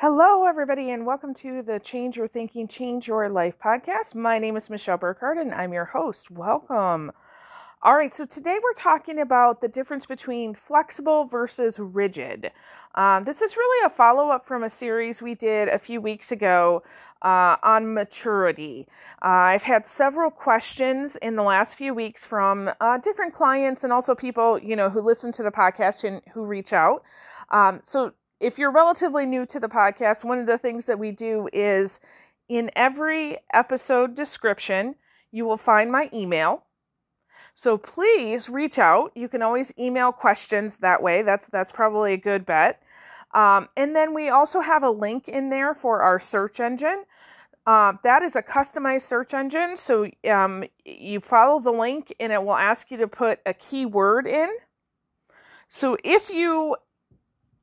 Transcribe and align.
Hello, 0.00 0.46
everybody, 0.46 0.88
and 0.88 1.04
welcome 1.04 1.34
to 1.34 1.60
the 1.60 1.78
Change 1.78 2.16
Your 2.16 2.26
Thinking, 2.26 2.66
Change 2.66 3.06
Your 3.06 3.28
Life 3.28 3.56
podcast. 3.62 4.14
My 4.14 4.38
name 4.38 4.56
is 4.56 4.70
Michelle 4.70 4.96
Burkhardt, 4.96 5.36
and 5.36 5.52
I'm 5.52 5.74
your 5.74 5.84
host. 5.84 6.30
Welcome. 6.30 7.12
All 7.82 7.94
right, 7.94 8.14
so 8.14 8.24
today 8.24 8.56
we're 8.62 8.72
talking 8.72 9.20
about 9.20 9.60
the 9.60 9.68
difference 9.68 10.06
between 10.06 10.54
flexible 10.54 11.26
versus 11.26 11.78
rigid. 11.78 12.50
Um, 12.94 13.24
this 13.24 13.42
is 13.42 13.58
really 13.58 13.84
a 13.84 13.90
follow 13.90 14.30
up 14.30 14.46
from 14.46 14.62
a 14.62 14.70
series 14.70 15.20
we 15.20 15.34
did 15.34 15.68
a 15.68 15.78
few 15.78 16.00
weeks 16.00 16.32
ago 16.32 16.82
uh, 17.20 17.56
on 17.62 17.92
maturity. 17.92 18.88
Uh, 19.22 19.52
I've 19.52 19.64
had 19.64 19.86
several 19.86 20.30
questions 20.30 21.16
in 21.16 21.36
the 21.36 21.42
last 21.42 21.74
few 21.74 21.92
weeks 21.92 22.24
from 22.24 22.70
uh, 22.80 22.96
different 22.96 23.34
clients 23.34 23.84
and 23.84 23.92
also 23.92 24.14
people, 24.14 24.58
you 24.58 24.76
know, 24.76 24.88
who 24.88 25.02
listen 25.02 25.30
to 25.32 25.42
the 25.42 25.50
podcast 25.50 26.04
and 26.04 26.22
who 26.32 26.46
reach 26.46 26.72
out. 26.72 27.02
Um, 27.50 27.80
so 27.82 28.14
if 28.40 28.58
you're 28.58 28.72
relatively 28.72 29.26
new 29.26 29.44
to 29.46 29.60
the 29.60 29.68
podcast, 29.68 30.24
one 30.24 30.38
of 30.38 30.46
the 30.46 30.58
things 30.58 30.86
that 30.86 30.98
we 30.98 31.12
do 31.12 31.48
is 31.52 32.00
in 32.48 32.70
every 32.74 33.38
episode 33.52 34.16
description, 34.16 34.96
you 35.30 35.44
will 35.44 35.58
find 35.58 35.92
my 35.92 36.10
email. 36.12 36.64
So 37.54 37.76
please 37.76 38.48
reach 38.48 38.78
out. 38.78 39.12
You 39.14 39.28
can 39.28 39.42
always 39.42 39.72
email 39.78 40.12
questions 40.12 40.78
that 40.78 41.02
way. 41.02 41.22
That's 41.22 41.46
that's 41.48 41.70
probably 41.70 42.14
a 42.14 42.16
good 42.16 42.46
bet. 42.46 42.82
Um, 43.34 43.68
and 43.76 43.94
then 43.94 44.14
we 44.14 44.30
also 44.30 44.60
have 44.60 44.82
a 44.82 44.90
link 44.90 45.28
in 45.28 45.50
there 45.50 45.74
for 45.74 46.02
our 46.02 46.18
search 46.18 46.58
engine. 46.58 47.04
Uh, 47.66 47.92
that 48.02 48.22
is 48.22 48.34
a 48.34 48.42
customized 48.42 49.02
search 49.02 49.34
engine. 49.34 49.76
So 49.76 50.08
um, 50.28 50.64
you 50.84 51.20
follow 51.20 51.60
the 51.60 51.70
link 51.70 52.14
and 52.18 52.32
it 52.32 52.42
will 52.42 52.56
ask 52.56 52.90
you 52.90 52.96
to 52.96 53.06
put 53.06 53.38
a 53.44 53.52
keyword 53.52 54.26
in. 54.26 54.48
So 55.68 55.96
if 56.02 56.30
you 56.30 56.76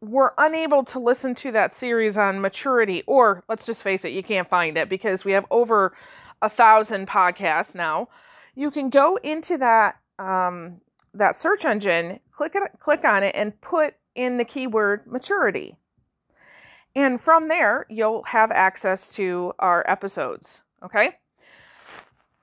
were 0.01 0.33
unable 0.37 0.83
to 0.85 0.99
listen 0.99 1.33
to 1.35 1.51
that 1.51 1.75
series 1.75 2.17
on 2.17 2.41
maturity, 2.41 3.03
or 3.07 3.43
let's 3.49 3.65
just 3.65 3.81
face 3.81 4.05
it, 4.05 4.11
you 4.11 4.23
can't 4.23 4.49
find 4.49 4.77
it 4.77 4.89
because 4.89 5.25
we 5.25 5.31
have 5.31 5.45
over 5.49 5.95
a 6.41 6.49
thousand 6.49 7.07
podcasts 7.07 7.73
now. 7.73 8.07
You 8.55 8.71
can 8.71 8.89
go 8.89 9.17
into 9.17 9.57
that 9.57 9.97
um, 10.19 10.81
that 11.13 11.35
search 11.35 11.65
engine, 11.65 12.19
click 12.31 12.53
it, 12.55 12.61
click 12.79 13.03
on 13.05 13.23
it, 13.23 13.35
and 13.35 13.59
put 13.61 13.95
in 14.15 14.37
the 14.37 14.45
keyword 14.45 15.05
maturity. 15.07 15.77
And 16.95 17.21
from 17.21 17.47
there, 17.47 17.85
you'll 17.89 18.23
have 18.23 18.51
access 18.51 19.07
to 19.09 19.53
our 19.59 19.87
episodes. 19.87 20.61
Okay. 20.83 21.11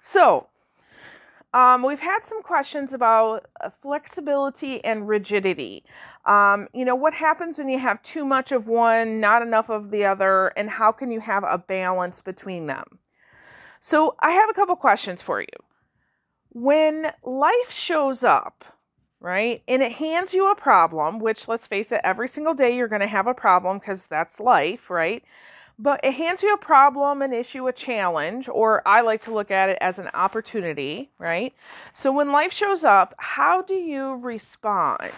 So, 0.02 0.48
um, 1.52 1.82
we've 1.82 2.00
had 2.00 2.20
some 2.24 2.42
questions 2.42 2.92
about 2.92 3.46
uh, 3.60 3.70
flexibility 3.82 4.84
and 4.84 5.08
rigidity. 5.08 5.84
Um, 6.26 6.68
you 6.72 6.84
know, 6.84 6.94
what 6.94 7.14
happens 7.14 7.58
when 7.58 7.68
you 7.68 7.78
have 7.78 8.02
too 8.02 8.24
much 8.24 8.50
of 8.50 8.66
one, 8.66 9.20
not 9.20 9.42
enough 9.42 9.68
of 9.68 9.90
the 9.90 10.04
other, 10.04 10.48
and 10.56 10.70
how 10.70 10.90
can 10.92 11.10
you 11.10 11.20
have 11.20 11.44
a 11.44 11.58
balance 11.58 12.22
between 12.22 12.66
them? 12.66 12.98
So, 13.80 14.16
I 14.20 14.30
have 14.32 14.48
a 14.48 14.54
couple 14.54 14.76
questions 14.76 15.20
for 15.20 15.40
you. 15.40 15.46
When 16.50 17.12
life 17.22 17.70
shows 17.70 18.24
up, 18.24 18.64
right, 19.20 19.62
and 19.68 19.82
it 19.82 19.92
hands 19.92 20.32
you 20.32 20.50
a 20.50 20.54
problem, 20.54 21.18
which 21.18 21.48
let's 21.48 21.66
face 21.66 21.92
it, 21.92 22.00
every 22.02 22.28
single 22.28 22.54
day 22.54 22.74
you're 22.74 22.88
going 22.88 23.00
to 23.02 23.06
have 23.06 23.26
a 23.26 23.34
problem 23.34 23.78
because 23.78 24.02
that's 24.08 24.40
life, 24.40 24.88
right? 24.88 25.22
but 25.78 26.00
it 26.04 26.12
hands 26.12 26.42
you 26.42 26.54
a 26.54 26.58
problem, 26.58 27.22
an 27.22 27.32
issue, 27.32 27.66
a 27.66 27.72
challenge, 27.72 28.48
or 28.48 28.86
I 28.86 29.00
like 29.00 29.22
to 29.22 29.34
look 29.34 29.50
at 29.50 29.70
it 29.70 29.78
as 29.80 29.98
an 29.98 30.08
opportunity, 30.14 31.10
right? 31.18 31.52
So 31.94 32.12
when 32.12 32.30
life 32.30 32.52
shows 32.52 32.84
up, 32.84 33.14
how 33.18 33.62
do 33.62 33.74
you 33.74 34.14
respond? 34.14 35.12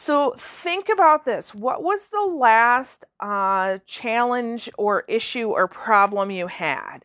So 0.00 0.36
think 0.38 0.88
about 0.88 1.24
this. 1.24 1.52
What 1.52 1.82
was 1.82 2.04
the 2.04 2.32
last 2.32 3.04
uh, 3.18 3.78
challenge 3.84 4.70
or 4.78 5.04
issue 5.08 5.48
or 5.48 5.66
problem 5.66 6.30
you 6.30 6.46
had? 6.46 7.00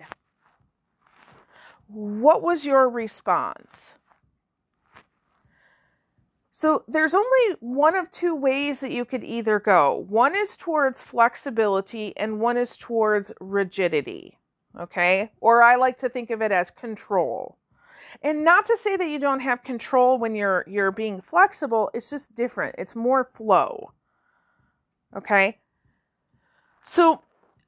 What 1.87 2.43
was 2.43 2.65
your 2.65 2.87
response? 2.87 3.95
So 6.51 6.83
there's 6.87 7.15
only 7.15 7.57
one 7.61 7.95
of 7.95 8.11
two 8.11 8.35
ways 8.35 8.81
that 8.81 8.91
you 8.91 9.05
could 9.05 9.23
either 9.23 9.59
go. 9.59 10.05
One 10.07 10.35
is 10.35 10.55
towards 10.55 11.01
flexibility 11.01 12.13
and 12.15 12.39
one 12.39 12.57
is 12.57 12.77
towards 12.77 13.31
rigidity. 13.41 14.37
Okay? 14.79 15.31
Or 15.41 15.63
I 15.63 15.77
like 15.77 15.97
to 15.97 16.09
think 16.09 16.29
of 16.29 16.43
it 16.43 16.51
as 16.51 16.69
control. 16.69 17.57
And 18.21 18.43
not 18.43 18.65
to 18.67 18.77
say 18.81 18.95
that 18.97 19.09
you 19.09 19.19
don't 19.19 19.39
have 19.39 19.63
control 19.63 20.17
when 20.17 20.35
you're 20.35 20.63
you're 20.67 20.91
being 20.91 21.21
flexible, 21.21 21.89
it's 21.93 22.09
just 22.09 22.35
different. 22.35 22.75
It's 22.77 22.95
more 22.95 23.29
flow. 23.33 23.91
Okay? 25.15 25.57
So 26.85 27.21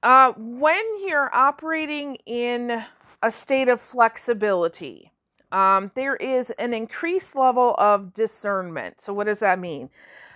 uh, 0.04 0.34
when 0.38 0.84
you're 1.06 1.34
operating 1.34 2.16
in 2.26 2.84
a 3.24 3.32
state 3.32 3.68
of 3.68 3.82
flexibility, 3.82 5.12
um, 5.52 5.92
there 5.96 6.16
is 6.16 6.52
an 6.60 6.74
increased 6.74 7.36
level 7.36 7.76
of 7.78 8.14
discernment. 8.14 9.02
So, 9.02 9.14
what 9.14 9.26
does 9.26 9.40
that 9.40 9.58
mean? 9.58 9.90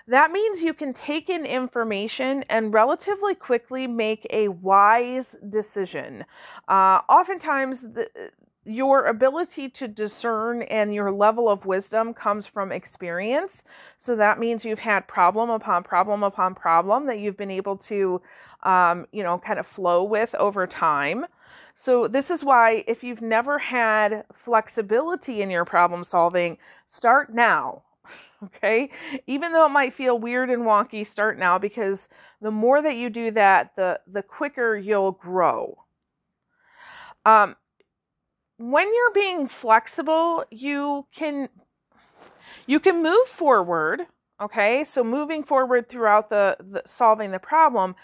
That 0.07 0.31
means 0.31 0.61
you 0.61 0.73
can 0.73 0.93
take 0.93 1.29
in 1.29 1.45
information 1.45 2.43
and 2.49 2.73
relatively 2.73 3.35
quickly 3.35 3.85
make 3.85 4.25
a 4.31 4.47
wise 4.47 5.35
decision. 5.49 6.25
Uh, 6.67 7.01
oftentimes, 7.07 7.81
the, 7.81 8.09
your 8.69 9.05
ability 9.07 9.69
to 9.69 9.87
discern 9.87 10.61
and 10.63 10.93
your 10.93 11.11
level 11.11 11.49
of 11.49 11.65
wisdom 11.65 12.13
comes 12.13 12.47
from 12.47 12.71
experience. 12.71 13.63
So 13.97 14.15
that 14.15 14.39
means 14.39 14.65
you've 14.65 14.79
had 14.79 15.07
problem 15.07 15.49
upon 15.49 15.83
problem 15.83 16.23
upon 16.23 16.55
problem 16.55 17.05
that 17.07 17.19
you've 17.19 17.37
been 17.37 17.51
able 17.51 17.77
to, 17.77 18.21
um, 18.63 19.07
you 19.11 19.23
know, 19.23 19.39
kind 19.39 19.59
of 19.59 19.67
flow 19.67 20.03
with 20.03 20.35
over 20.35 20.67
time. 20.67 21.25
So, 21.75 22.07
this 22.09 22.29
is 22.29 22.43
why 22.43 22.83
if 22.87 23.03
you've 23.03 23.21
never 23.21 23.57
had 23.57 24.25
flexibility 24.33 25.41
in 25.41 25.49
your 25.49 25.65
problem 25.65 26.03
solving, 26.03 26.57
start 26.87 27.33
now. 27.33 27.83
Okay? 28.41 28.89
Even 29.27 29.51
though 29.51 29.65
it 29.65 29.69
might 29.69 29.93
feel 29.93 30.17
weird 30.17 30.49
and 30.49 30.61
wonky, 30.63 31.05
start 31.05 31.37
now 31.37 31.57
because 31.59 32.07
the 32.41 32.51
more 32.51 32.81
that 32.81 32.95
you 32.95 33.09
do 33.09 33.31
that, 33.31 33.75
the 33.75 33.99
the 34.07 34.23
quicker 34.23 34.77
you'll 34.77 35.11
grow. 35.11 35.77
Um 37.25 37.55
when 38.59 38.93
you're 38.93 39.13
being 39.13 39.47
flexible, 39.47 40.43
you 40.51 41.05
can 41.15 41.47
you 42.67 42.79
can 42.79 43.01
move 43.01 43.25
forward, 43.25 44.01
okay? 44.41 44.83
So 44.83 45.03
moving 45.03 45.43
forward 45.43 45.89
throughout 45.89 46.29
the, 46.29 46.57
the 46.59 46.83
solving 46.85 47.31
the 47.31 47.39
problem, 47.39 47.95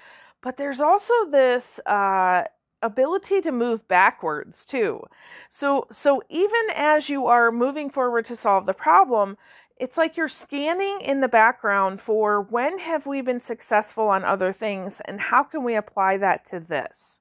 but 0.42 0.58
there's 0.58 0.80
also 0.80 1.14
this 1.30 1.80
uh 1.86 2.44
ability 2.82 3.42
to 3.42 3.52
move 3.52 3.86
backwards 3.90 4.66
too. 4.66 5.04
So 5.50 5.88
so 5.92 6.24
even 6.30 6.68
as 6.74 7.10
you 7.10 7.26
are 7.28 7.52
moving 7.52 7.90
forward 7.90 8.26
to 8.28 8.36
solve 8.38 8.66
the 8.66 8.74
problem, 8.74 9.38
it's 9.78 9.98
like 9.98 10.16
you're 10.16 10.30
scanning 10.30 11.00
in 11.02 11.20
the 11.20 11.28
background 11.28 12.00
for 12.00 12.42
when 12.42 12.80
have 12.80 13.06
we 13.06 13.20
been 13.20 13.42
successful 13.42 14.08
on 14.08 14.24
other 14.24 14.54
things 14.54 15.02
and 15.04 15.20
how 15.20 15.44
can 15.44 15.66
we 15.66 15.76
apply 15.76 16.16
that 16.18 16.46
to 16.46 16.62
this. 16.62 17.20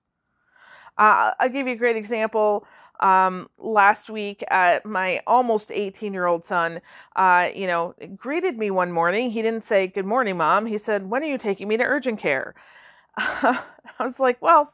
Uh, 0.97 1.33
I'll 1.41 1.49
give 1.49 1.67
you 1.67 1.73
a 1.73 1.77
great 1.77 1.97
example. 1.97 2.65
Um, 3.01 3.49
last 3.59 4.09
week, 4.09 4.45
uh, 4.51 4.79
my 4.85 5.21
almost 5.27 5.71
18 5.73 6.13
year 6.13 6.27
old 6.27 6.45
son, 6.47 6.81
uh, 7.17 7.49
you 7.55 7.67
know, 7.67 7.95
greeted 8.17 8.57
me 8.59 8.71
one 8.71 8.93
morning. 8.93 9.31
He 9.31 9.43
didn't 9.43 9.67
say, 9.67 9.87
Good 9.87 10.07
morning, 10.07 10.37
mom. 10.37 10.67
He 10.67 10.79
said, 10.79 11.11
When 11.11 11.23
are 11.23 11.27
you 11.27 11.39
taking 11.39 11.69
me 11.69 11.77
to 11.77 11.85
urgent 11.85 12.21
care? 12.21 12.55
I 13.17 13.63
was 14.01 14.19
like, 14.19 14.41
Well, 14.41 14.73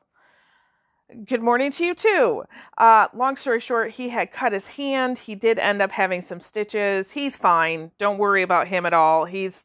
Good 1.27 1.43
morning 1.43 1.73
to 1.73 1.85
you 1.85 1.95
too. 1.95 2.45
Uh, 2.79 3.09
long 3.15 3.37
story 3.37 3.59
short, 3.61 3.91
he 3.93 4.11
had 4.11 4.33
cut 4.33 4.53
his 4.53 4.69
hand. 4.69 5.19
He 5.19 5.35
did 5.35 5.59
end 5.59 5.83
up 5.83 5.91
having 5.91 6.23
some 6.23 6.39
stitches. 6.41 7.11
He's 7.11 7.37
fine. 7.37 7.91
Don't 7.99 8.19
worry 8.19 8.43
about 8.43 8.69
him 8.69 8.87
at 8.87 8.93
all. 8.93 9.25
He's 9.25 9.65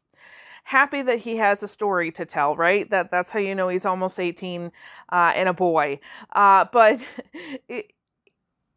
happy 0.64 1.02
that 1.02 1.20
he 1.20 1.36
has 1.36 1.62
a 1.62 1.68
story 1.68 2.10
to 2.12 2.24
tell, 2.24 2.56
right? 2.56 2.90
That 2.90 3.12
that's 3.12 3.30
how 3.30 3.38
you 3.38 3.54
know 3.54 3.68
he's 3.68 3.84
almost 3.84 4.18
18 4.18 4.72
uh, 5.12 5.32
and 5.36 5.48
a 5.48 5.52
boy. 5.52 6.00
Uh, 6.34 6.64
but 6.72 6.98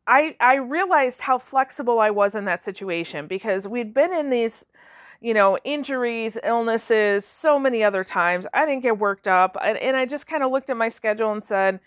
I 0.10 0.36
I 0.42 0.56
realized 0.56 1.22
how 1.22 1.38
flexible 1.38 2.00
I 2.00 2.10
was 2.10 2.36
in 2.36 2.46
that 2.46 2.66
situation 2.66 3.28
because 3.28 3.68
we'd 3.68 3.94
been 3.94 4.12
in 4.12 4.30
these 4.30 4.66
you 5.22 5.34
know, 5.34 5.58
injuries, 5.64 6.38
illnesses, 6.44 7.26
so 7.26 7.60
many 7.60 7.84
other 7.84 8.04
times. 8.04 8.46
I 8.54 8.66
didn't 8.66 8.84
get 8.84 8.98
worked 8.98 9.28
up. 9.28 9.58
And, 9.62 9.78
and 9.78 9.98
I 9.98 10.06
just 10.06 10.28
kind 10.28 10.44
of 10.44 10.52
looked 10.52 10.70
at 10.70 10.78
my 10.78 10.90
schedule 10.90 11.32
and 11.32 11.44
said, 11.44 11.80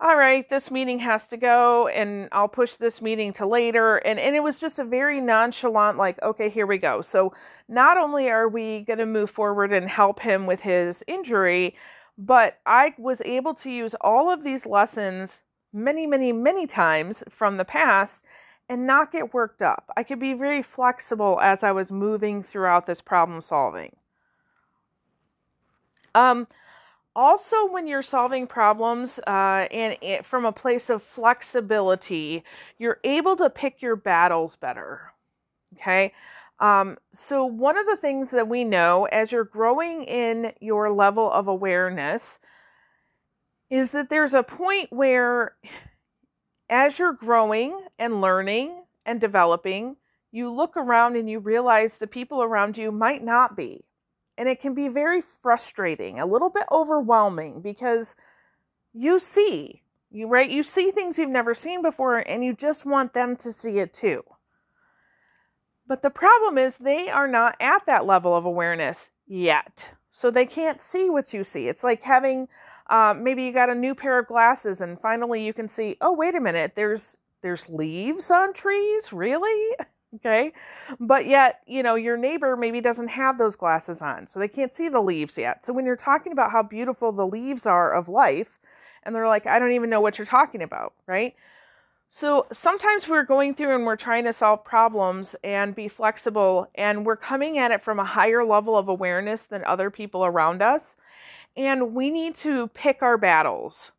all 0.00 0.16
right, 0.16 0.48
this 0.48 0.70
meeting 0.70 1.00
has 1.00 1.26
to 1.26 1.36
go 1.36 1.88
and 1.88 2.28
I'll 2.32 2.48
push 2.48 2.76
this 2.76 3.02
meeting 3.02 3.32
to 3.34 3.46
later. 3.46 3.96
And, 3.96 4.18
and 4.18 4.34
it 4.34 4.40
was 4.40 4.58
just 4.60 4.78
a 4.78 4.84
very 4.84 5.20
nonchalant, 5.20 5.98
like, 5.98 6.22
okay, 6.22 6.48
here 6.48 6.66
we 6.66 6.78
go. 6.78 7.02
So 7.02 7.34
not 7.68 7.98
only 7.98 8.30
are 8.30 8.48
we 8.48 8.80
going 8.82 8.98
to 9.00 9.06
move 9.06 9.30
forward 9.30 9.72
and 9.72 9.88
help 9.88 10.20
him 10.20 10.46
with 10.46 10.60
his 10.60 11.02
injury, 11.06 11.74
but 12.16 12.58
I 12.64 12.94
was 12.98 13.20
able 13.24 13.54
to 13.54 13.70
use 13.70 13.94
all 14.00 14.32
of 14.32 14.42
these 14.42 14.64
lessons 14.64 15.42
many, 15.72 16.06
many, 16.06 16.32
many 16.32 16.66
times 16.66 17.22
from 17.28 17.56
the 17.56 17.64
past 17.64 18.24
and 18.68 18.86
not 18.86 19.10
get 19.12 19.34
worked 19.34 19.62
up. 19.62 19.90
I 19.96 20.02
could 20.02 20.20
be 20.20 20.32
very 20.32 20.62
flexible 20.62 21.40
as 21.42 21.62
I 21.62 21.72
was 21.72 21.90
moving 21.90 22.42
throughout 22.42 22.86
this 22.86 23.00
problem 23.00 23.40
solving. 23.40 23.96
Um, 26.14 26.46
also, 27.16 27.66
when 27.68 27.86
you're 27.86 28.02
solving 28.02 28.46
problems 28.46 29.18
uh, 29.26 29.66
and 29.70 29.96
it, 30.00 30.24
from 30.24 30.44
a 30.44 30.52
place 30.52 30.88
of 30.88 31.02
flexibility, 31.02 32.44
you're 32.78 33.00
able 33.02 33.36
to 33.36 33.50
pick 33.50 33.82
your 33.82 33.96
battles 33.96 34.56
better. 34.56 35.12
Okay. 35.74 36.12
Um, 36.60 36.98
so, 37.12 37.44
one 37.44 37.76
of 37.76 37.86
the 37.86 37.96
things 37.96 38.30
that 38.30 38.48
we 38.48 38.64
know 38.64 39.06
as 39.06 39.32
you're 39.32 39.44
growing 39.44 40.04
in 40.04 40.52
your 40.60 40.92
level 40.92 41.30
of 41.30 41.48
awareness 41.48 42.38
is 43.70 43.92
that 43.92 44.10
there's 44.10 44.34
a 44.34 44.42
point 44.42 44.92
where, 44.92 45.54
as 46.68 46.98
you're 46.98 47.12
growing 47.12 47.78
and 47.98 48.20
learning 48.20 48.82
and 49.06 49.20
developing, 49.20 49.96
you 50.32 50.50
look 50.50 50.76
around 50.76 51.16
and 51.16 51.30
you 51.30 51.38
realize 51.38 51.94
the 51.94 52.06
people 52.06 52.42
around 52.42 52.76
you 52.76 52.90
might 52.92 53.24
not 53.24 53.56
be. 53.56 53.84
And 54.36 54.48
it 54.48 54.60
can 54.60 54.74
be 54.74 54.88
very 54.88 55.20
frustrating, 55.20 56.18
a 56.18 56.26
little 56.26 56.50
bit 56.50 56.64
overwhelming 56.70 57.60
because 57.60 58.16
you 58.92 59.20
see, 59.20 59.82
you 60.10 60.26
right, 60.26 60.50
you 60.50 60.62
see 60.62 60.90
things 60.90 61.18
you've 61.18 61.28
never 61.28 61.54
seen 61.54 61.82
before 61.82 62.18
and 62.18 62.44
you 62.44 62.54
just 62.54 62.84
want 62.84 63.12
them 63.12 63.36
to 63.36 63.52
see 63.52 63.78
it 63.78 63.92
too. 63.92 64.22
But 65.86 66.02
the 66.02 66.10
problem 66.10 66.58
is 66.58 66.76
they 66.76 67.08
are 67.08 67.28
not 67.28 67.56
at 67.60 67.84
that 67.86 68.06
level 68.06 68.34
of 68.34 68.44
awareness 68.44 69.10
yet. 69.26 69.90
So 70.10 70.30
they 70.30 70.46
can't 70.46 70.82
see 70.82 71.10
what 71.10 71.32
you 71.32 71.44
see. 71.44 71.68
It's 71.68 71.84
like 71.84 72.02
having 72.02 72.48
uh, 72.90 73.14
maybe 73.16 73.44
you 73.44 73.52
got 73.52 73.70
a 73.70 73.74
new 73.74 73.94
pair 73.94 74.18
of 74.18 74.26
glasses 74.26 74.80
and 74.80 75.00
finally 75.00 75.44
you 75.44 75.54
can 75.54 75.68
see, 75.68 75.96
oh 76.00 76.12
wait 76.12 76.34
a 76.34 76.40
minute, 76.40 76.72
there's 76.74 77.16
there's 77.42 77.66
leaves 77.68 78.30
on 78.30 78.52
trees, 78.52 79.12
really? 79.12 79.76
okay. 80.16 80.52
But 80.98 81.26
yet 81.26 81.60
you 81.66 81.82
know 81.82 81.94
your 81.94 82.16
neighbor 82.16 82.56
maybe 82.56 82.80
doesn't 82.80 83.08
have 83.08 83.38
those 83.38 83.56
glasses 83.56 84.02
on 84.02 84.26
so 84.26 84.40
they 84.40 84.48
can't 84.48 84.74
see 84.74 84.88
the 84.88 85.00
leaves 85.00 85.38
yet. 85.38 85.64
So 85.64 85.72
when 85.72 85.86
you're 85.86 85.96
talking 85.96 86.32
about 86.32 86.50
how 86.50 86.62
beautiful 86.64 87.12
the 87.12 87.26
leaves 87.26 87.64
are 87.64 87.92
of 87.92 88.08
life 88.08 88.58
and 89.04 89.14
they're 89.14 89.28
like 89.28 89.46
i 89.46 89.58
don't 89.58 89.72
even 89.72 89.88
know 89.88 90.00
what 90.00 90.18
you're 90.18 90.26
talking 90.26 90.62
about 90.62 90.92
right? 91.06 91.34
So 92.12 92.48
sometimes 92.52 93.06
we're 93.06 93.22
going 93.22 93.54
through 93.54 93.72
and 93.72 93.86
we're 93.86 93.94
trying 93.94 94.24
to 94.24 94.32
solve 94.32 94.64
problems 94.64 95.36
and 95.44 95.76
be 95.76 95.86
flexible 95.86 96.68
and 96.74 97.06
we're 97.06 97.16
coming 97.16 97.58
at 97.58 97.70
it 97.70 97.84
from 97.84 98.00
a 98.00 98.04
higher 98.04 98.44
level 98.44 98.76
of 98.76 98.88
awareness 98.88 99.44
than 99.44 99.64
other 99.64 99.90
people 99.90 100.24
around 100.24 100.60
us 100.60 100.96
and 101.56 101.94
we 101.94 102.10
need 102.10 102.34
to 102.34 102.68
pick 102.68 103.02
our 103.02 103.18
battles 103.18 103.92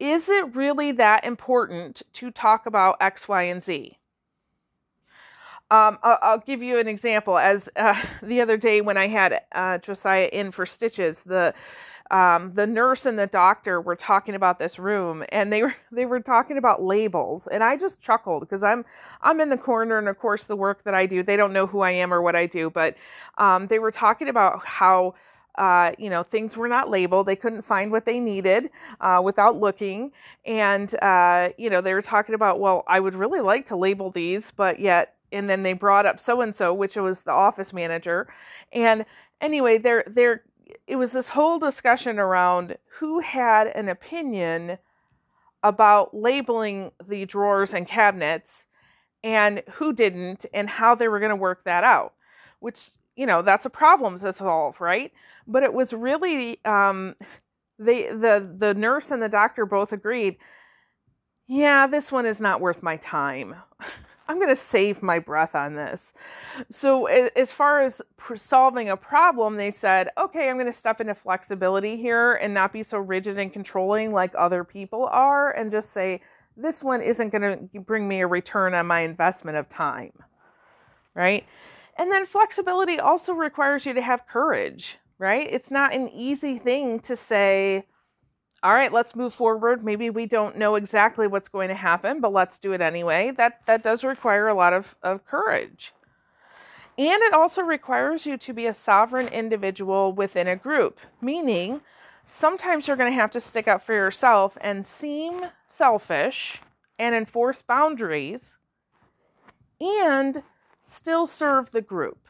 is 0.00 0.28
it 0.28 0.54
really 0.54 0.92
that 0.92 1.24
important 1.24 2.02
to 2.12 2.30
talk 2.30 2.66
about 2.66 2.96
x 3.00 3.28
y 3.28 3.42
and 3.42 3.62
z 3.62 3.98
um, 5.70 5.98
I'll, 6.02 6.38
give 6.38 6.62
you 6.62 6.78
an 6.78 6.86
example. 6.86 7.38
As 7.38 7.68
uh, 7.76 8.00
the 8.22 8.40
other 8.40 8.56
day 8.56 8.80
when 8.80 8.96
I 8.96 9.08
had 9.08 9.40
uh, 9.52 9.78
Josiah 9.78 10.28
in 10.32 10.52
for 10.52 10.66
stitches, 10.66 11.22
the 11.22 11.54
um, 12.10 12.52
the 12.54 12.66
nurse 12.66 13.06
and 13.06 13.18
the 13.18 13.26
doctor 13.26 13.80
were 13.80 13.96
talking 13.96 14.34
about 14.34 14.58
this 14.58 14.78
room, 14.78 15.24
and 15.30 15.52
they 15.52 15.62
were 15.62 15.74
they 15.92 16.04
were 16.04 16.20
talking 16.20 16.58
about 16.58 16.82
labels, 16.82 17.46
and 17.46 17.64
I 17.64 17.76
just 17.76 18.00
chuckled 18.00 18.40
because 18.40 18.62
I'm 18.62 18.84
I'm 19.22 19.40
in 19.40 19.48
the 19.48 19.56
corner, 19.56 19.98
and 19.98 20.08
of 20.08 20.18
course 20.18 20.44
the 20.44 20.56
work 20.56 20.84
that 20.84 20.94
I 20.94 21.06
do, 21.06 21.22
they 21.22 21.36
don't 21.36 21.52
know 21.52 21.66
who 21.66 21.80
I 21.80 21.92
am 21.92 22.12
or 22.12 22.20
what 22.20 22.36
I 22.36 22.46
do, 22.46 22.70
but 22.70 22.96
um, 23.38 23.66
they 23.68 23.78
were 23.78 23.92
talking 23.92 24.28
about 24.28 24.64
how. 24.64 25.14
Uh, 25.56 25.92
you 25.98 26.10
know, 26.10 26.22
things 26.22 26.56
were 26.56 26.68
not 26.68 26.90
labeled. 26.90 27.26
They 27.26 27.36
couldn't 27.36 27.62
find 27.62 27.90
what 27.90 28.04
they 28.04 28.20
needed 28.20 28.70
uh, 29.00 29.20
without 29.22 29.58
looking. 29.58 30.12
And, 30.44 30.94
uh, 31.02 31.50
you 31.56 31.70
know, 31.70 31.80
they 31.80 31.94
were 31.94 32.02
talking 32.02 32.34
about, 32.34 32.60
well, 32.60 32.84
I 32.88 33.00
would 33.00 33.14
really 33.14 33.40
like 33.40 33.66
to 33.68 33.76
label 33.76 34.10
these, 34.10 34.52
but 34.56 34.80
yet 34.80 35.14
and 35.32 35.50
then 35.50 35.64
they 35.64 35.72
brought 35.72 36.06
up 36.06 36.20
so 36.20 36.40
and 36.40 36.54
so, 36.54 36.72
which 36.72 36.94
was 36.94 37.22
the 37.22 37.32
office 37.32 37.72
manager. 37.72 38.28
And 38.72 39.04
anyway, 39.40 39.78
there 39.78 40.04
there 40.06 40.42
it 40.86 40.96
was 40.96 41.12
this 41.12 41.28
whole 41.28 41.58
discussion 41.58 42.18
around 42.18 42.76
who 42.98 43.20
had 43.20 43.66
an 43.68 43.88
opinion 43.88 44.78
about 45.62 46.14
labeling 46.14 46.92
the 47.06 47.24
drawers 47.24 47.74
and 47.74 47.88
cabinets 47.88 48.64
and 49.24 49.62
who 49.74 49.92
didn't 49.92 50.46
and 50.52 50.68
how 50.68 50.94
they 50.94 51.08
were 51.08 51.18
going 51.18 51.30
to 51.30 51.36
work 51.36 51.64
that 51.64 51.82
out 51.82 52.14
which 52.64 52.92
you 53.16 53.26
know 53.26 53.42
that's 53.42 53.66
a 53.66 53.70
problem 53.70 54.18
to 54.18 54.32
solve 54.32 54.80
right 54.80 55.12
but 55.46 55.62
it 55.62 55.72
was 55.72 55.92
really 55.92 56.64
um 56.64 57.14
they 57.78 58.08
the 58.08 58.48
the 58.58 58.74
nurse 58.74 59.10
and 59.10 59.22
the 59.22 59.28
doctor 59.28 59.66
both 59.66 59.92
agreed 59.92 60.36
yeah 61.46 61.86
this 61.86 62.10
one 62.10 62.26
is 62.26 62.40
not 62.40 62.60
worth 62.60 62.82
my 62.82 62.96
time 62.96 63.54
I'm 64.26 64.38
going 64.38 64.48
to 64.48 64.56
save 64.56 65.02
my 65.02 65.18
breath 65.18 65.54
on 65.54 65.74
this. 65.74 66.12
So, 66.70 67.06
as 67.06 67.52
far 67.52 67.82
as 67.82 68.00
solving 68.36 68.88
a 68.88 68.96
problem, 68.96 69.56
they 69.56 69.70
said, 69.70 70.08
okay, 70.16 70.48
I'm 70.48 70.56
going 70.56 70.72
to 70.72 70.78
step 70.78 71.00
into 71.00 71.14
flexibility 71.14 71.96
here 71.96 72.34
and 72.34 72.54
not 72.54 72.72
be 72.72 72.82
so 72.82 72.98
rigid 72.98 73.38
and 73.38 73.52
controlling 73.52 74.12
like 74.12 74.32
other 74.36 74.64
people 74.64 75.08
are, 75.10 75.50
and 75.50 75.70
just 75.70 75.92
say, 75.92 76.22
this 76.56 76.82
one 76.82 77.02
isn't 77.02 77.30
going 77.30 77.68
to 77.72 77.80
bring 77.80 78.08
me 78.08 78.20
a 78.20 78.26
return 78.26 78.72
on 78.72 78.86
my 78.86 79.00
investment 79.00 79.58
of 79.58 79.68
time. 79.68 80.12
Right? 81.14 81.44
And 81.96 82.10
then 82.10 82.26
flexibility 82.26 82.98
also 82.98 83.32
requires 83.32 83.86
you 83.86 83.92
to 83.94 84.02
have 84.02 84.26
courage, 84.26 84.98
right? 85.18 85.48
It's 85.50 85.70
not 85.70 85.94
an 85.94 86.08
easy 86.08 86.58
thing 86.58 87.00
to 87.00 87.16
say, 87.16 87.86
all 88.62 88.72
right, 88.72 88.92
let's 88.92 89.14
move 89.14 89.34
forward. 89.34 89.84
Maybe 89.84 90.10
we 90.10 90.26
don't 90.26 90.56
know 90.56 90.74
exactly 90.74 91.26
what's 91.26 91.48
going 91.48 91.68
to 91.68 91.74
happen, 91.74 92.20
but 92.20 92.32
let's 92.32 92.58
do 92.58 92.72
it 92.72 92.80
anyway. 92.80 93.30
That 93.30 93.60
that 93.66 93.82
does 93.82 94.02
require 94.02 94.48
a 94.48 94.54
lot 94.54 94.72
of, 94.72 94.96
of 95.02 95.26
courage. 95.26 95.92
And 96.96 97.22
it 97.22 97.34
also 97.34 97.60
requires 97.62 98.24
you 98.24 98.38
to 98.38 98.52
be 98.52 98.66
a 98.66 98.74
sovereign 98.74 99.28
individual 99.28 100.12
within 100.12 100.46
a 100.46 100.56
group, 100.56 100.98
meaning 101.20 101.80
sometimes 102.26 102.86
you're 102.86 102.96
going 102.96 103.10
to 103.10 103.20
have 103.20 103.32
to 103.32 103.40
stick 103.40 103.68
up 103.68 103.84
for 103.84 103.92
yourself 103.92 104.56
and 104.60 104.86
seem 104.86 105.42
selfish 105.68 106.60
and 106.98 107.14
enforce 107.14 107.62
boundaries 107.62 108.56
and 109.80 110.42
still 110.84 111.26
serve 111.26 111.70
the 111.70 111.80
group 111.80 112.24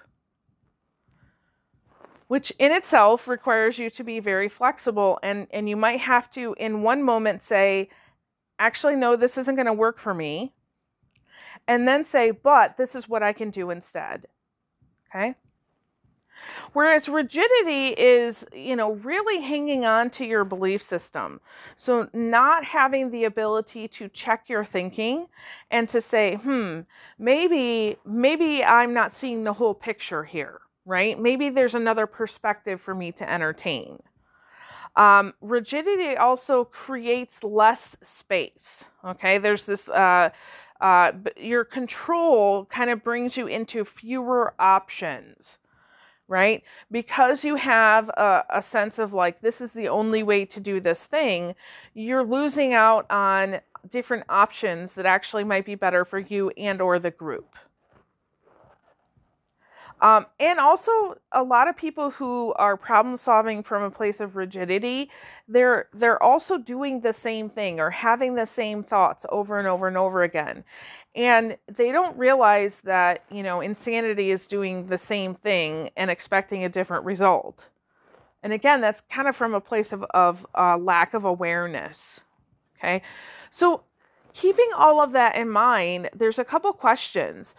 which 2.26 2.52
in 2.58 2.72
itself 2.72 3.28
requires 3.28 3.78
you 3.78 3.90
to 3.90 4.02
be 4.02 4.18
very 4.18 4.48
flexible. 4.48 5.18
And 5.22 5.46
and 5.50 5.68
you 5.68 5.76
might 5.76 6.00
have 6.00 6.30
to 6.32 6.54
in 6.58 6.82
one 6.82 7.02
moment 7.02 7.44
say 7.44 7.88
actually 8.58 8.96
no 8.96 9.16
this 9.16 9.36
isn't 9.38 9.54
going 9.54 9.66
to 9.66 9.72
work 9.72 9.98
for 9.98 10.14
me. 10.14 10.52
And 11.67 11.86
then 11.86 12.05
say 12.05 12.31
but 12.31 12.76
this 12.76 12.94
is 12.94 13.08
what 13.08 13.22
I 13.22 13.32
can 13.32 13.50
do 13.50 13.70
instead. 13.70 14.26
Okay 15.14 15.36
Whereas 16.72 17.08
rigidity 17.08 17.89
is, 17.89 18.46
you 18.55 18.77
know, 18.77 18.93
really 18.93 19.41
hanging 19.41 19.84
on 19.84 20.10
to 20.10 20.24
your 20.24 20.44
belief 20.44 20.82
system. 20.82 21.41
So, 21.77 22.08
not 22.13 22.65
having 22.65 23.10
the 23.10 23.24
ability 23.24 23.89
to 23.89 24.08
check 24.08 24.48
your 24.48 24.65
thinking 24.65 25.27
and 25.70 25.89
to 25.89 26.01
say, 26.01 26.36
hmm, 26.36 26.81
maybe, 27.19 27.96
maybe 28.05 28.65
I'm 28.65 28.94
not 28.94 29.15
seeing 29.15 29.44
the 29.44 29.53
whole 29.55 29.74
picture 29.74 30.24
here 30.24 30.60
right? 30.86 31.19
Maybe 31.19 31.48
there's 31.48 31.74
another 31.74 32.06
perspective 32.06 32.81
for 32.81 32.94
me 32.94 33.13
to 33.13 33.31
entertain. 33.31 34.03
Um, 34.96 35.34
rigidity 35.41 36.17
also 36.17 36.65
creates 36.65 37.43
less 37.43 37.96
space. 38.03 38.84
Okay, 39.05 39.39
there's 39.39 39.65
this. 39.65 39.89
Uh, 39.89 40.31
uh, 40.81 41.13
your 41.36 41.65
control 41.65 42.67
kind 42.67 42.91
of 42.91 43.03
brings 43.03 43.36
you 43.36 43.46
into 43.46 43.84
fewer 43.84 44.55
options, 44.58 45.58
right? 46.28 46.62
Because 46.90 47.44
you 47.44 47.56
have 47.56 48.08
a, 48.10 48.44
a 48.50 48.62
sense 48.62 48.98
of 48.98 49.12
like 49.12 49.40
this 49.40 49.60
is 49.60 49.72
the 49.72 49.88
only 49.88 50.22
way 50.22 50.44
to 50.46 50.60
do 50.60 50.81
this 50.81 51.04
thing. 51.04 51.54
You're 51.94 52.24
losing 52.24 52.74
out 52.74 53.10
on 53.10 53.60
different 53.88 54.24
options 54.28 54.94
that 54.94 55.06
actually 55.06 55.44
might 55.44 55.66
be 55.66 55.74
better 55.74 56.04
for 56.04 56.19
you 56.19 56.50
and 56.50 56.81
or 56.81 56.98
the 56.98 57.10
group. 57.10 57.56
Um, 60.05 60.27
and 60.39 60.61
also, 60.61 61.17
a 61.32 61.43
lot 61.43 61.67
of 61.67 61.79
people 61.79 62.11
who 62.11 62.53
are 62.58 62.77
problem 62.77 63.17
solving 63.17 63.63
from 63.63 63.82
a 63.82 63.91
place 63.91 64.20
of 64.20 64.37
rigidity, 64.37 65.11
they're 65.49 65.89
they're 65.94 66.23
also 66.23 66.58
doing 66.58 67.01
the 67.01 67.15
same 67.15 67.49
thing 67.49 67.81
or 67.81 67.89
having 67.89 68.34
the 68.34 68.44
same 68.44 68.82
thoughts 68.82 69.25
over 69.31 69.58
and 69.58 69.67
over 69.67 69.89
and 69.89 69.96
over 69.96 70.23
again, 70.23 70.63
and 71.15 71.56
they 71.75 71.91
don't 71.91 72.19
realize 72.19 72.82
that 72.84 73.25
you 73.31 73.43
know 73.43 73.63
insanity 73.63 74.31
is 74.31 74.46
doing 74.46 74.89
the 74.89 74.99
same 74.99 75.34
thing 75.34 75.89
and 75.96 76.11
expecting 76.11 76.65
a 76.65 76.69
different 76.69 77.06
result. 77.06 77.69
And 78.43 78.53
again, 78.53 78.82
that's 78.82 79.01
kind 79.11 79.27
of 79.27 79.34
from 79.34 79.55
a 79.55 79.61
place 79.61 79.91
of 79.91 80.03
of 80.13 80.46
uh, 80.55 80.77
lack 80.77 81.15
of 81.15 81.25
awareness. 81.25 82.20
Okay, 82.77 83.01
so 83.51 83.84
keeping 84.34 84.69
all 84.77 85.01
of 85.01 85.13
that 85.13 85.34
in 85.34 85.49
mind, 85.49 86.11
there's 86.15 86.39
a 86.39 86.44
couple 86.44 86.70
questions 86.75 87.55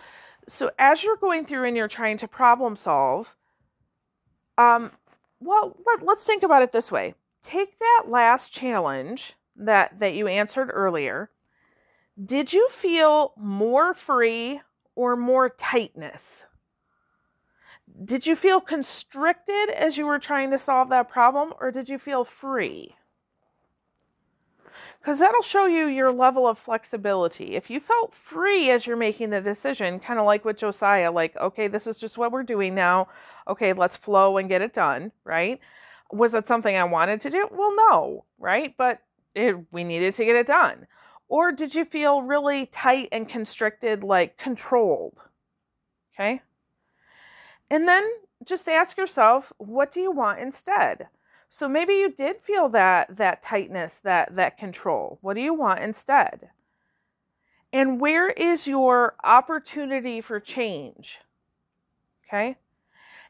so 0.47 0.71
as 0.77 1.03
you're 1.03 1.17
going 1.17 1.45
through 1.45 1.65
and 1.65 1.75
you're 1.75 1.87
trying 1.87 2.17
to 2.17 2.27
problem 2.27 2.75
solve, 2.75 3.35
um, 4.57 4.91
well, 5.39 5.75
let, 5.85 6.05
let's 6.05 6.23
think 6.23 6.43
about 6.43 6.61
it 6.61 6.71
this 6.71 6.91
way. 6.91 7.15
Take 7.43 7.77
that 7.79 8.05
last 8.07 8.51
challenge 8.51 9.33
that 9.55 9.99
that 9.99 10.15
you 10.15 10.27
answered 10.27 10.69
earlier. 10.73 11.29
Did 12.23 12.53
you 12.53 12.69
feel 12.69 13.33
more 13.37 13.93
free 13.93 14.61
or 14.95 15.15
more 15.15 15.49
tightness? 15.49 16.43
Did 18.03 18.25
you 18.25 18.35
feel 18.35 18.61
constricted 18.61 19.69
as 19.69 19.97
you 19.97 20.05
were 20.05 20.19
trying 20.19 20.51
to 20.51 20.59
solve 20.59 20.89
that 20.89 21.09
problem, 21.09 21.53
or 21.59 21.71
did 21.71 21.87
you 21.87 21.99
feel 21.99 22.23
free? 22.23 22.95
Because 25.05 25.19
that'll 25.19 25.43
show 25.43 25.67
you 25.67 25.85
your 25.85 26.11
level 26.11 26.47
of 26.47 26.57
flexibility. 26.57 27.55
If 27.55 27.69
you 27.69 27.79
felt 27.79 28.15
free 28.15 28.71
as 28.71 28.87
you're 28.87 28.97
making 28.97 29.29
the 29.29 29.39
decision, 29.39 29.99
kind 29.99 30.17
of 30.17 30.25
like 30.25 30.43
with 30.43 30.57
Josiah, 30.57 31.11
like, 31.11 31.37
okay, 31.37 31.67
this 31.67 31.85
is 31.85 31.99
just 31.99 32.17
what 32.17 32.31
we're 32.31 32.41
doing 32.41 32.73
now. 32.73 33.09
Okay, 33.47 33.73
let's 33.73 33.95
flow 33.95 34.37
and 34.37 34.49
get 34.49 34.63
it 34.63 34.73
done, 34.73 35.11
right? 35.23 35.59
Was 36.11 36.33
it 36.33 36.47
something 36.47 36.75
I 36.75 36.85
wanted 36.85 37.21
to 37.21 37.29
do? 37.29 37.47
Well, 37.51 37.75
no, 37.75 38.25
right? 38.39 38.73
But 38.79 38.99
it, 39.35 39.55
we 39.71 39.83
needed 39.83 40.15
to 40.15 40.25
get 40.25 40.37
it 40.37 40.47
done. 40.47 40.87
Or 41.27 41.51
did 41.51 41.75
you 41.75 41.85
feel 41.85 42.23
really 42.23 42.65
tight 42.65 43.09
and 43.11 43.29
constricted, 43.29 44.03
like 44.03 44.39
controlled? 44.39 45.19
Okay. 46.15 46.41
And 47.69 47.87
then 47.87 48.09
just 48.43 48.67
ask 48.67 48.97
yourself, 48.97 49.53
what 49.59 49.91
do 49.91 49.99
you 49.99 50.09
want 50.09 50.39
instead? 50.39 51.09
So 51.57 51.69
maybe 51.69 51.93
you 51.93 52.11
did 52.11 52.41
feel 52.41 52.67
that 52.69 53.15
that 53.15 53.41
tightness, 53.41 53.93
that 54.03 54.35
that 54.35 54.57
control. 54.57 55.19
What 55.21 55.35
do 55.35 55.41
you 55.41 55.53
want 55.53 55.79
instead? 55.79 56.49
And 57.71 58.01
where 58.01 58.29
is 58.29 58.67
your 58.67 59.15
opportunity 59.23 60.19
for 60.19 60.41
change? 60.41 61.19
Okay? 62.27 62.57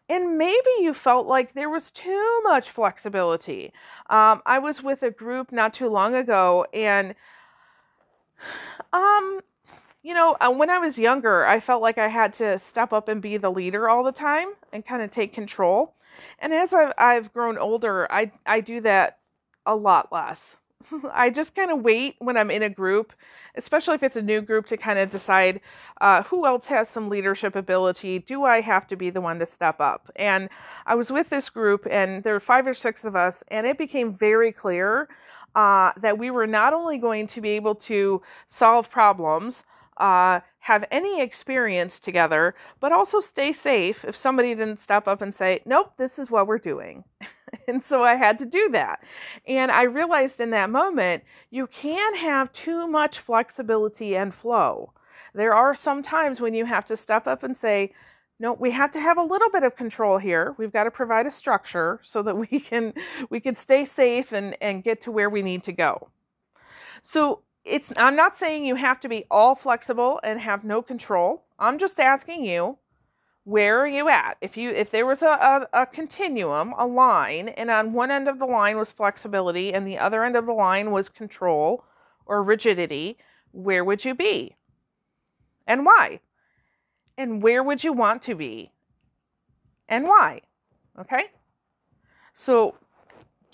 And 0.10 0.40
maybe 0.40 0.72
you 0.80 0.96
felt 0.96 1.28
like 1.28 1.54
there 1.54 1.70
was 1.70 1.92
too 1.92 2.42
much 2.44 2.72
flexibility. 2.72 3.72
Um, 4.10 4.42
I 4.44 4.58
was 4.58 4.82
with 4.82 5.04
a 5.04 5.12
group 5.12 5.52
not 5.52 5.76
too 5.76 5.88
long 5.88 6.16
ago, 6.16 6.66
and 6.74 7.14
um, 8.92 9.40
you 10.02 10.16
know, 10.16 10.36
uh, 10.42 10.50
when 10.50 10.72
I 10.72 10.80
was 10.80 10.98
younger, 10.98 11.46
I 11.46 11.60
felt 11.60 11.84
like 11.84 12.00
I 12.00 12.08
had 12.08 12.34
to 12.36 12.58
step 12.58 12.92
up 12.92 13.08
and 13.08 13.22
be 13.22 13.38
the 13.38 13.52
leader 13.52 13.88
all 13.88 14.04
the 14.04 14.12
time 14.12 14.48
and 14.74 14.84
kind 14.84 15.04
of 15.04 15.12
take 15.12 15.32
control. 15.32 15.95
And 16.40 16.54
as 16.54 16.74
I've, 16.74 16.94
I've 16.98 17.34
grown 17.34 17.58
older, 17.58 18.12
I, 18.12 18.32
I 18.46 18.62
do 18.62 18.82
that 18.82 19.20
a 19.66 19.76
lot 19.76 20.12
less. 20.12 20.58
I 21.14 21.30
just 21.30 21.56
kind 21.56 21.72
of 21.72 21.82
wait 21.82 22.16
when 22.20 22.38
I'm 22.38 22.52
in 22.52 22.64
a 22.64 22.70
group, 22.70 23.14
especially 23.56 23.96
if 23.96 24.04
it's 24.04 24.16
a 24.16 24.22
new 24.22 24.42
group, 24.42 24.66
to 24.68 24.78
kind 24.78 25.00
of 25.00 25.10
decide 25.10 25.62
uh, 26.02 26.24
who 26.24 26.46
else 26.46 26.68
has 26.68 26.90
some 26.90 27.10
leadership 27.10 27.56
ability. 27.56 28.20
Do 28.20 28.44
I 28.44 28.62
have 28.62 28.88
to 28.88 28.96
be 28.96 29.10
the 29.10 29.22
one 29.22 29.40
to 29.40 29.46
step 29.46 29.80
up? 29.80 30.12
And 30.16 30.50
I 30.86 30.96
was 30.96 31.12
with 31.12 31.30
this 31.30 31.50
group, 31.50 31.88
and 31.90 32.24
there 32.24 32.34
were 32.34 32.40
five 32.40 32.68
or 32.68 32.74
six 32.74 33.06
of 33.06 33.16
us, 33.16 33.44
and 33.50 33.66
it 33.66 33.78
became 33.78 34.14
very 34.14 34.52
clear 34.52 35.08
uh, 35.56 35.94
that 36.02 36.18
we 36.18 36.30
were 36.32 36.48
not 36.48 36.74
only 36.74 36.98
going 36.98 37.28
to 37.28 37.42
be 37.42 37.50
able 37.50 37.76
to 37.76 38.22
solve 38.50 38.90
problems, 38.90 39.64
uh, 39.98 40.40
have 40.60 40.86
any 40.92 41.22
experience 41.22 42.00
together, 42.00 42.56
but 42.80 42.92
also 42.92 43.20
stay 43.20 43.54
safe 43.54 44.04
if 44.06 44.16
somebody 44.18 44.50
didn't 44.56 44.82
step 44.82 45.08
up 45.08 45.22
and 45.22 45.34
say, 45.34 45.62
Nope, 45.66 45.94
this 45.98 46.20
is 46.20 46.32
what 46.32 46.48
we're 46.48 46.58
doing. 46.58 47.04
and 47.68 47.84
so 47.84 48.04
I 48.04 48.16
had 48.16 48.40
to 48.40 48.46
do 48.46 48.70
that. 48.72 49.02
And 49.48 49.72
I 49.72 49.84
realized 49.84 50.40
in 50.40 50.50
that 50.52 50.70
moment, 50.70 51.24
you 51.52 51.68
can 51.68 52.16
have 52.16 52.52
too 52.52 52.88
much 52.88 53.20
flexibility 53.20 54.16
and 54.16 54.34
flow. 54.34 54.92
There 55.34 55.54
are 55.54 55.76
some 55.76 56.02
times 56.02 56.40
when 56.40 56.54
you 56.54 56.66
have 56.66 56.86
to 56.86 56.98
step 56.98 57.28
up 57.28 57.44
and 57.44 57.58
say, 57.58 57.92
no 58.40 58.54
we 58.54 58.72
have 58.72 58.92
to 58.92 59.00
have 59.00 59.18
a 59.18 59.24
little 59.24 59.50
bit 59.50 59.64
of 59.64 59.76
control 59.76 60.18
here 60.18 60.56
we've 60.58 60.74
got 60.74 60.84
to 60.84 60.92
provide 60.92 61.26
a 61.26 61.32
structure 61.32 62.00
so 62.04 62.22
that 62.22 62.36
we 62.52 62.60
can 62.60 62.94
we 63.30 63.40
can 63.40 63.56
stay 63.56 63.86
safe 63.86 64.32
and 64.32 64.58
and 64.62 64.84
get 64.84 65.02
to 65.02 65.12
where 65.12 65.30
we 65.30 65.42
need 65.42 65.64
to 65.64 65.72
go 65.72 66.10
so 67.02 67.42
it's 67.66 67.92
I'm 67.98 68.16
not 68.16 68.38
saying 68.38 68.66
you 68.66 68.76
have 68.76 69.00
to 69.02 69.10
be 69.10 69.26
all 69.30 69.56
flexible 69.56 70.20
and 70.24 70.40
have 70.40 70.64
no 70.64 70.82
control. 70.82 71.46
I'm 71.60 71.78
just 71.78 72.00
asking 72.00 72.46
you 72.46 72.78
where 73.46 73.80
are 73.80 73.88
you 73.88 74.10
at? 74.10 74.38
If 74.42 74.58
you 74.58 74.72
if 74.72 74.90
there 74.90 75.06
was 75.06 75.22
a, 75.22 75.28
a, 75.28 75.82
a, 75.82 75.86
continuum, 75.86 76.74
a 76.78 76.86
line, 76.86 77.50
and 77.50 77.70
on 77.70 77.94
one 77.94 78.10
end 78.10 78.28
of 78.28 78.40
the 78.40 78.46
line 78.46 78.78
was 78.78 78.92
flexibility 78.92 79.72
and 79.72 79.88
the 79.88 80.00
other 80.00 80.24
end 80.24 80.36
of 80.36 80.48
the 80.48 80.52
line 80.52 80.92
was 80.92 81.10
control 81.10 81.86
or 82.26 82.44
rigidity, 82.44 83.18
where 83.52 83.86
would 83.86 84.04
you 84.04 84.16
be? 84.16 84.56
And 85.68 85.86
why? 85.86 86.22
And 87.18 87.42
where 87.42 87.64
would 87.64 87.84
you 87.84 87.94
want 87.94 88.24
to 88.24 88.36
be? 88.36 88.72
And 89.88 90.06
why? 90.06 90.42
Okay? 91.00 91.26
So 92.34 92.76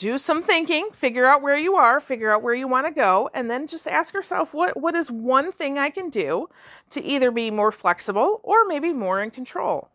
do 0.01 0.17
some 0.17 0.41
thinking, 0.41 0.89
figure 0.93 1.27
out 1.27 1.43
where 1.43 1.57
you 1.57 1.75
are, 1.75 1.99
figure 1.99 2.31
out 2.31 2.41
where 2.41 2.55
you 2.55 2.67
want 2.67 2.87
to 2.87 2.91
go, 2.91 3.29
and 3.35 3.49
then 3.49 3.67
just 3.67 3.87
ask 3.87 4.15
yourself 4.15 4.51
what 4.51 4.75
what 4.75 4.95
is 4.95 5.11
one 5.11 5.51
thing 5.51 5.77
I 5.77 5.91
can 5.91 6.09
do 6.09 6.49
to 6.89 7.03
either 7.03 7.29
be 7.29 7.51
more 7.51 7.71
flexible 7.71 8.41
or 8.43 8.65
maybe 8.67 8.93
more 8.93 9.21
in 9.21 9.29
control. 9.29 9.89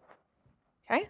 Okay? 0.89 1.09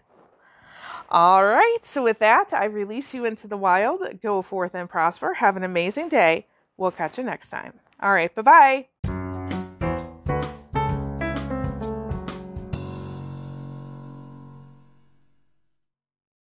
All 1.09 1.45
right. 1.45 1.77
So 1.83 2.03
with 2.03 2.19
that, 2.19 2.53
I 2.53 2.65
release 2.65 3.13
you 3.13 3.25
into 3.25 3.47
the 3.47 3.55
wild. 3.55 4.01
Go 4.21 4.41
forth 4.41 4.73
and 4.73 4.89
prosper. 4.89 5.35
Have 5.35 5.55
an 5.55 5.63
amazing 5.63 6.09
day. 6.09 6.47
We'll 6.75 6.91
catch 6.91 7.17
you 7.19 7.23
next 7.23 7.49
time. 7.49 7.73
All 8.01 8.13
right. 8.13 8.33
Bye-bye. 8.33 8.96